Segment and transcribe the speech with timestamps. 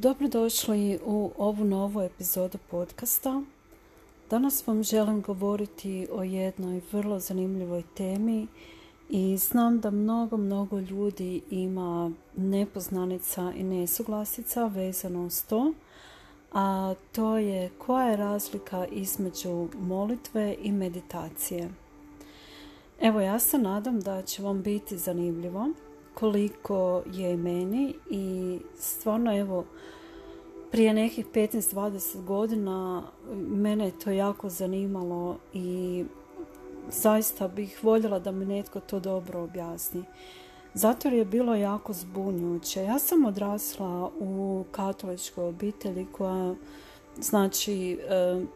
[0.00, 3.42] Dobrodošli u ovu novu epizodu podcasta.
[4.30, 8.46] Danas vam želim govoriti o jednoj vrlo zanimljivoj temi
[9.08, 15.72] i znam da mnogo, mnogo ljudi ima nepoznanica i nesuglasica vezano s to,
[16.52, 21.70] a to je koja je razlika između molitve i meditacije.
[23.00, 25.68] Evo ja se nadam da će vam biti zanimljivo
[26.20, 29.64] koliko je meni i stvarno evo
[30.70, 33.02] prije nekih 15-20 godina
[33.48, 36.04] mene je to jako zanimalo i
[36.90, 40.04] zaista bih voljela da mi netko to dobro objasni.
[40.74, 42.82] Zato je bilo jako zbunjujuće.
[42.82, 46.54] Ja sam odrasla u katoličkoj obitelji koja
[47.20, 47.96] znači e,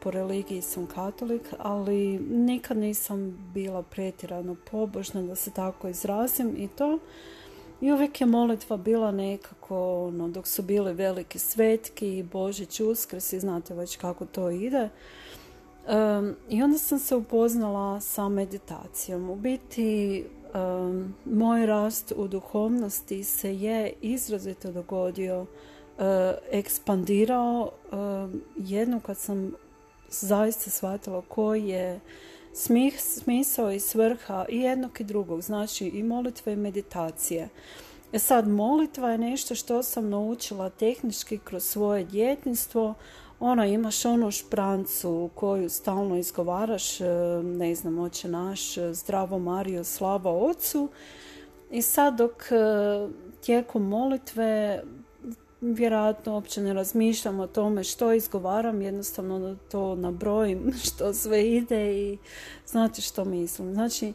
[0.01, 6.69] po religiji sam katolik, ali nikad nisam bila pretjerano pobožna da se tako izrazim i
[6.69, 6.99] to
[7.83, 13.41] i uvijek je molitva bila nekako, ono, dok su bili veliki svetki, Božić, Uskrs i
[13.41, 14.89] znate već kako to ide.
[16.49, 19.31] I onda sam se upoznala sa meditacijom.
[19.31, 20.25] U biti,
[21.25, 25.47] moj rast u duhovnosti se je izrazito dogodio, uh,
[26.51, 27.71] ekspandirao
[28.57, 29.53] jednu kad sam
[30.11, 32.01] zaista shvatila koji je
[32.55, 37.49] smih, smisao i svrha i jednog i drugog, znači i molitve i meditacije.
[38.13, 42.95] E sad, molitva je nešto što sam naučila tehnički kroz svoje djetinstvo.
[43.41, 47.05] Ona imaš onu šprancu koju stalno izgovaraš, e,
[47.43, 50.89] ne znam, oče naš, zdravo Mario, slava ocu.
[51.71, 52.55] I sad dok e,
[53.41, 54.83] tijekom molitve
[55.63, 62.19] vjerojatno uopće ne razmišljam o tome što izgovaram, jednostavno to nabrojim što sve ide i
[62.67, 63.75] znate što mislim.
[63.75, 64.13] Znači,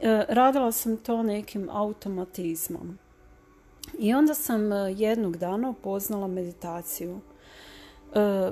[0.00, 2.98] e, radila sam to nekim automatizmom.
[3.98, 7.20] I onda sam e, jednog dana upoznala meditaciju.
[8.14, 8.50] E,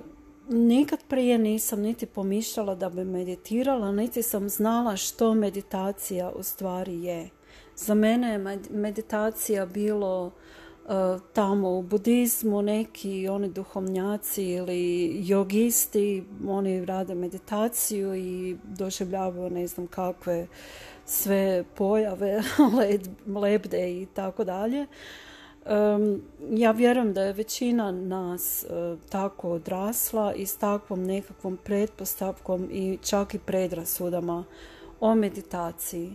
[0.48, 7.02] nikad prije nisam niti pomišljala da bi meditirala, niti sam znala što meditacija u stvari
[7.02, 7.30] je.
[7.76, 10.32] Za mene je meditacija bilo
[11.32, 19.86] tamo u budizmu neki oni duhovnjaci ili jogisti oni rade meditaciju i doživljavaju ne znam
[19.86, 20.46] kakve
[21.06, 22.42] sve pojave
[23.42, 24.86] lebde i tako dalje.
[26.50, 32.98] Ja vjerujem da je većina nas e, tako odrasla i s takvom nekakvom pretpostavkom i
[33.02, 34.44] čak i predrasudama
[35.00, 36.14] o meditaciji.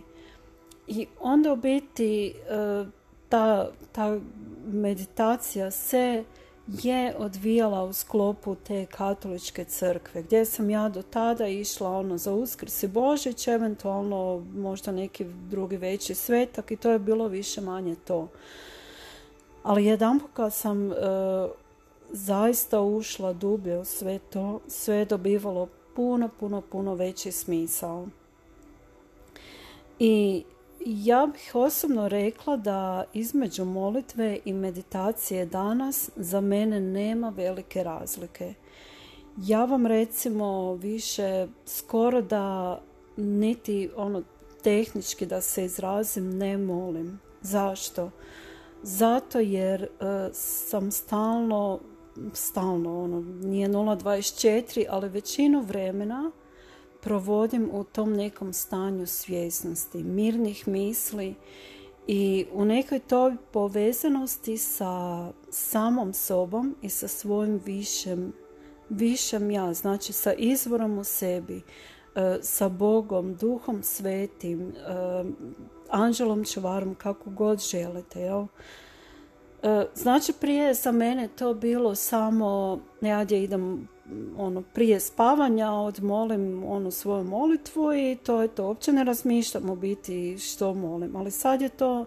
[0.86, 2.97] I onda u biti e,
[3.28, 4.18] ta, ta
[4.66, 6.24] meditacija se
[6.66, 12.32] je odvijala u sklopu te katoličke crkve, gdje sam ja do tada išla ono za
[12.32, 17.94] uskrs i božić, eventualno možda neki drugi veći svetak i to je bilo više manje
[17.94, 18.28] to.
[19.62, 20.94] Ali jedan kad sam e,
[22.10, 28.06] zaista ušla dublje u sve to, sve je dobivalo puno, puno, puno veći smisao.
[29.98, 30.44] I
[30.86, 38.54] ja bih osobno rekla da između molitve i meditacije danas za mene nema velike razlike.
[39.36, 42.80] Ja vam recimo više skoro da
[43.16, 44.22] niti ono
[44.62, 47.20] tehnički da se izrazim ne molim.
[47.40, 48.10] Zašto?
[48.82, 49.88] Zato jer e,
[50.32, 51.80] sam stalno,
[52.32, 56.30] stalno ono, nije 0.24, ali većinu vremena
[57.08, 61.34] provodim u tom nekom stanju svjesnosti, mirnih misli
[62.06, 68.32] i u nekoj toj povezanosti sa samom sobom i sa svojim višem,
[68.88, 71.62] višem ja, znači sa izvorom u sebi,
[72.14, 74.74] e, sa Bogom, duhom svetim, e,
[75.90, 78.46] anđelom čuvarom, kako god želite, jel?
[79.62, 83.88] E, znači prije za mene to bilo samo, ja idem
[84.36, 88.66] ono, prije spavanja odmolim onu svoju molitvu i to je to.
[88.66, 92.04] Uopće ne razmišljam u biti što molim, ali sad je to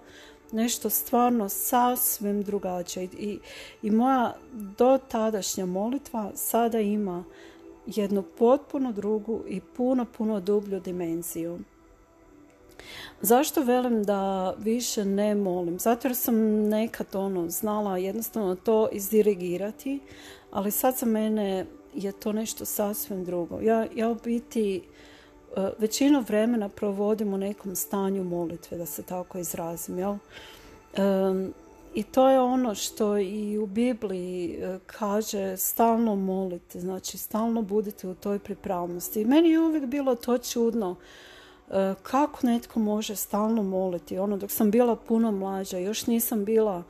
[0.52, 3.40] nešto stvarno sasvim drugačije i,
[3.82, 7.24] i moja do tadašnja molitva sada ima
[7.86, 11.60] jednu potpuno drugu i puno, puno dublju dimenziju.
[13.22, 15.80] Zašto velim da više ne molim?
[15.80, 16.36] Zato jer sam
[16.70, 20.00] nekad ono znala jednostavno to izdirigirati,
[20.52, 23.60] ali sad za mene je to nešto sasvim drugo.
[23.62, 24.82] Ja, ja u biti
[25.58, 30.00] e, većinu vremena provodim u nekom stanju molitve, da se tako izrazim.
[30.00, 30.16] Jel?
[31.94, 38.08] I to je ono što i u Bibliji e, kaže stalno molite, znači stalno budite
[38.08, 39.22] u toj pripravnosti.
[39.22, 40.96] I meni je uvijek bilo to čudno
[41.70, 44.18] e, kako netko može stalno moliti.
[44.18, 46.84] Ono dok sam bila puno mlađa, još nisam bila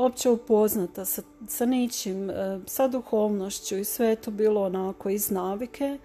[0.00, 2.30] opće upoznata sa, sa ničim,
[2.66, 5.98] sa duhovnošću i sve je to bilo onako iz navike.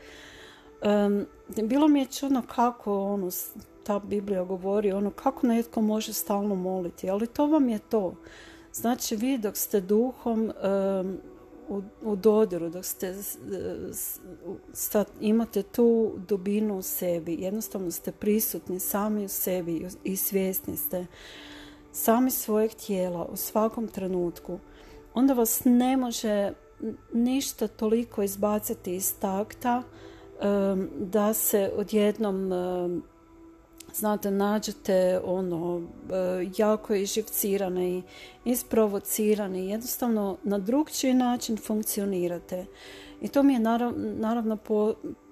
[1.63, 3.29] Bilo mi je čudno kako ono,
[3.83, 8.15] ta Biblija govori, ono kako netko može stalno moliti, ali to vam je to.
[8.73, 10.53] Znači vi dok ste duhom
[11.69, 13.15] u, u dodiru, dok ste
[15.21, 21.05] imate tu dubinu u sebi, jednostavno ste prisutni sami u sebi i svjesni ste
[21.95, 24.59] sami svojeg tijela u svakom trenutku,
[25.13, 26.53] onda vas ne može
[27.13, 29.83] ništa toliko izbacati iz takta
[30.99, 32.51] da se odjednom
[33.95, 38.01] znate, nađete ono, e, jako živcirane i
[38.45, 42.65] isprovocirani, jednostavno na drugčiji način funkcionirate.
[43.21, 43.59] I to mi je
[43.95, 44.57] naravno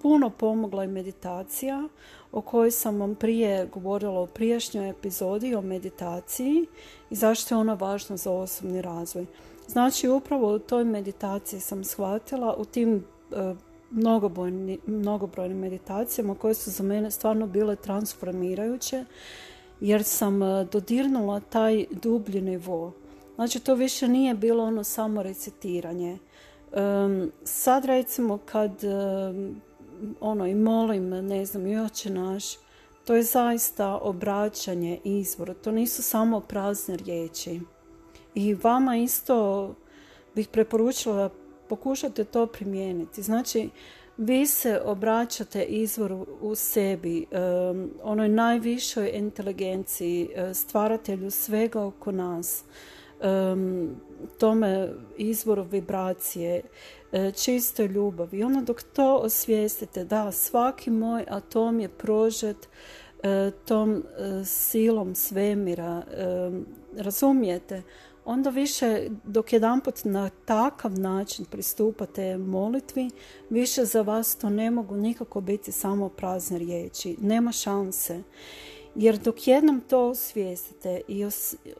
[0.02, 1.88] puno pomogla i meditacija
[2.34, 6.66] o kojoj sam vam prije govorila u prijašnjoj epizodi o meditaciji
[7.10, 9.26] i zašto je ona važna za osobni razvoj.
[9.68, 13.54] Znači upravo u toj meditaciji sam shvatila u tim e,
[14.86, 19.04] mnogobrojnim meditacijama koje su za mene stvarno bile transformirajuće
[19.80, 22.92] jer sam e, dodirnula taj dublji nivo.
[23.34, 26.18] Znači to više nije bilo ono samo recitiranje.
[27.44, 28.70] sad recimo kad
[30.20, 32.44] ono i molim, ne znam, i oče naš,
[33.04, 35.54] to je zaista obraćanje izvoru.
[35.54, 37.60] To nisu samo prazne riječi.
[38.34, 39.68] I vama isto
[40.34, 41.30] bih preporučila
[41.68, 43.22] pokušate to primijeniti.
[43.22, 43.70] Znači,
[44.16, 47.26] vi se obraćate izvoru u sebi,
[48.02, 52.64] onoj najvišoj inteligenciji, e, stvaratelju svega oko nas,
[54.38, 56.62] tome izvoru vibracije,
[57.36, 58.38] čistoj ljubavi.
[58.38, 62.68] I ono dok to osvijestite, da, svaki moj atom je prožet
[63.22, 64.04] e, tom
[64.44, 66.02] silom svemira,
[66.96, 67.82] razumijete?
[68.24, 73.10] onda više dok jedanput na takav način pristupate molitvi,
[73.50, 77.16] više za vas to ne mogu nikako biti samo prazne riječi.
[77.20, 78.22] Nema šanse.
[78.94, 81.24] Jer dok jednom to osvijestite i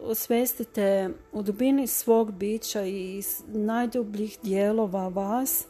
[0.00, 5.66] osvijestite u dubini svog bića i najdubljih dijelova vas,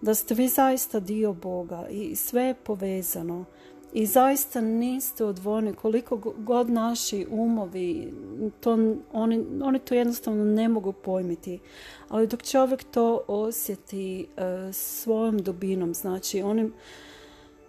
[0.00, 3.44] da ste vi zaista dio Boga i sve je povezano
[3.94, 8.14] i zaista niste odvojeni koliko god naši umovi,
[8.60, 8.72] to,
[9.12, 11.58] oni, oni to jednostavno ne mogu pojmiti.
[12.08, 16.72] Ali dok čovjek to osjeti uh, svojom dubinom, znači onim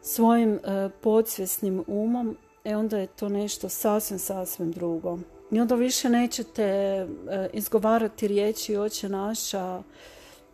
[0.02, 5.20] svojim uh, podsvjesnim umom, e onda je to nešto sasvim, sasvim drugo.
[5.52, 9.84] I onda više nećete uh, izgovarati riječi oče naša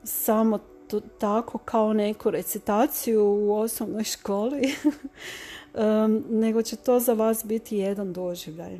[0.04, 0.60] samo
[1.18, 4.74] tako kao neku recitaciju u osnovnoj školi,
[6.44, 8.80] nego će to za vas biti jedan doživljaj.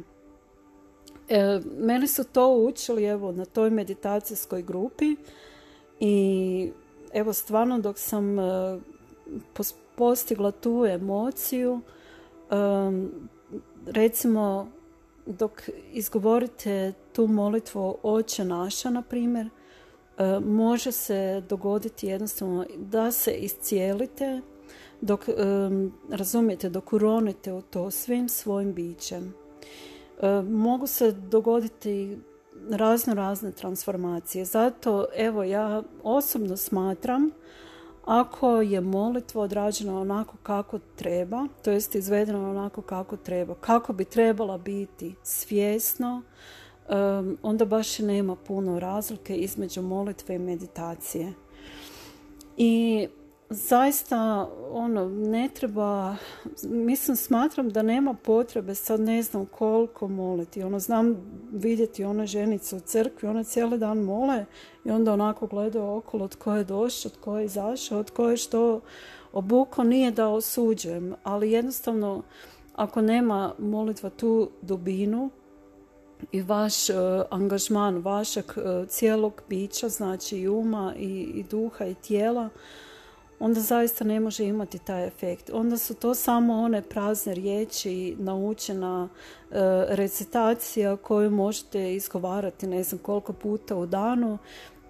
[1.30, 5.16] E, meni su to učili evo, na toj meditacijskoj grupi
[6.00, 6.72] i
[7.14, 8.44] evo stvarno dok sam e,
[9.96, 11.82] postigla tu emociju,
[13.86, 14.68] recimo
[15.26, 19.50] dok izgovorite tu molitvu oče naša, na primjer,
[20.18, 24.42] e, može se dogoditi jednostavno da se iscijelite
[25.02, 25.30] dok
[26.10, 29.34] razumijete, dok uronite u to svim svojim bićem.
[30.50, 32.18] mogu se dogoditi
[32.70, 34.46] razno razne transformacije.
[34.46, 37.32] Zato evo ja osobno smatram
[38.06, 44.06] ako je molitva odrađena onako kako treba, to jest izvedena onako kako treba, kako bi
[44.06, 46.22] trebala biti svjesno,
[47.42, 51.34] onda baš nema puno razlike između molitve i meditacije.
[52.58, 53.08] I
[53.54, 56.16] zaista ono ne treba
[56.64, 60.64] mislim smatram da nema potrebe sad ne znam koliko moliti.
[60.64, 61.18] Ono znam
[61.52, 64.46] vidjeti one ženice u crkvi one cijeli dan mole
[64.86, 68.82] i onda onako gledaju okolo koje je došao koje je izašao od koje što
[69.34, 72.24] obuko nije da osuđujem ali jednostavno
[72.76, 75.30] ako nema molitva tu dubinu
[76.32, 76.96] i vaš uh,
[77.30, 82.50] angažman vašeg uh, cijelog bića znači i uma i, i duha i tijela
[83.42, 85.50] onda zaista ne može imati taj efekt.
[85.54, 89.56] Onda su to samo one prazne riječi, naučena e,
[89.90, 94.38] recitacija koju možete izgovarati ne znam koliko puta u danu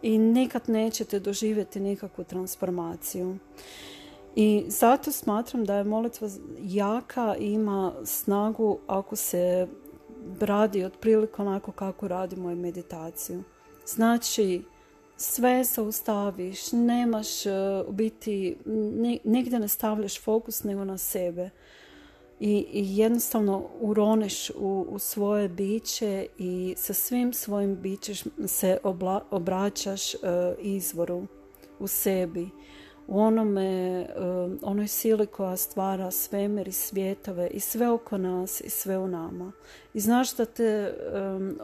[0.02, 3.38] i nikad nećete doživjeti nikakvu transformaciju.
[4.36, 6.30] I zato smatram da je molitva
[6.60, 9.68] jaka i ima snagu ako se
[10.40, 13.44] radi otprilike onako kako radimo i meditaciju.
[13.86, 14.64] Znači,
[15.22, 17.52] sve zaustaviš, nemaš e,
[17.88, 18.58] u biti,
[19.24, 21.50] nigdje ne stavljaš fokus nego na sebe.
[22.40, 22.66] i,
[22.98, 28.78] jednostavno uroneš u, u svoje biće i sa svim svojim bićeš se
[29.32, 30.18] obraćaš e,
[30.62, 31.24] izvoru
[31.80, 32.50] u sebi
[33.08, 34.08] u onome, e,
[34.62, 39.52] onoj sili koja stvara svemir i svjetove i sve oko nas i sve u nama.
[39.94, 40.94] I znaš da te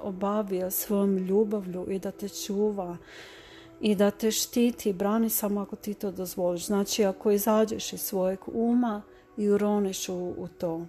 [0.02, 2.98] obavija svojom ljubavlju i da te čuva
[3.82, 6.66] i da te štiti i brani samo ako ti to dozvoliš.
[6.66, 9.02] Znači ako izađeš iz svojeg uma
[9.38, 10.86] i uroniš u, u to.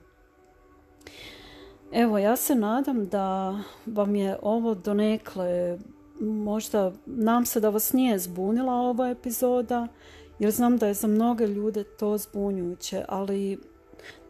[1.92, 5.78] Evo, ja se nadam da vam je ovo donekle,
[6.20, 9.88] možda, nam se da vas nije zbunila ova epizoda,
[10.38, 13.58] jer znam da je za mnoge ljude to zbunjujuće, ali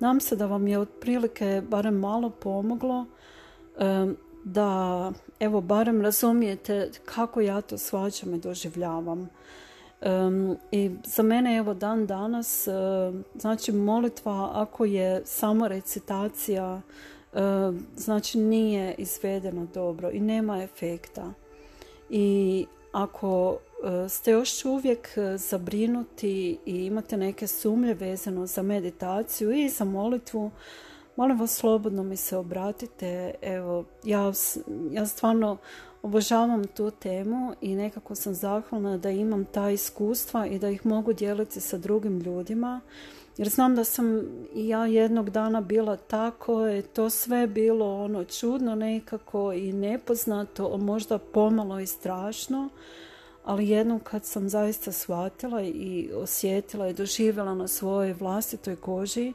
[0.00, 3.06] nam se da vam je otprilike barem malo pomoglo
[4.44, 9.28] da evo barem razumijete kako ja to svađam i doživljavam.
[10.70, 12.68] I za mene evo dan danas,
[13.34, 16.80] znači molitva ako je samo recitacija,
[17.96, 21.32] znači nije izvedena dobro i nema efekta.
[22.10, 23.58] I ako
[24.08, 30.50] ste još uvijek zabrinuti i imate neke sumnje vezano za meditaciju i za molitvu,
[31.18, 33.34] molim vas slobodno mi se obratite.
[33.42, 34.32] Evo, ja,
[34.90, 35.56] ja stvarno
[36.02, 41.12] obožavam tu temu i nekako sam zahvalna da imam ta iskustva i da ih mogu
[41.12, 42.80] dijeliti sa drugim ljudima.
[43.36, 44.22] Jer znam da sam
[44.54, 50.76] i ja jednog dana bila tako, je to sve bilo ono čudno nekako i nepoznato,
[50.76, 52.68] možda pomalo i strašno,
[53.44, 59.32] ali jednom kad sam zaista shvatila i osjetila i doživjela na svojoj vlastitoj koži,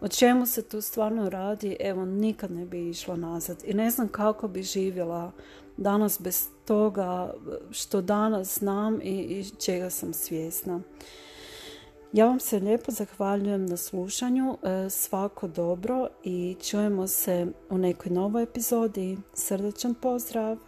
[0.00, 4.08] o čemu se tu stvarno radi, evo nikad ne bi išla nazad i ne znam
[4.08, 5.32] kako bi živjela
[5.76, 7.34] danas bez toga
[7.70, 10.80] što danas znam i, i čega sam svjesna.
[12.12, 18.12] Ja vam se lijepo zahvaljujem na slušanju, e, svako dobro i čujemo se u nekoj
[18.12, 19.18] novoj epizodi.
[19.34, 20.67] Srdačan pozdrav!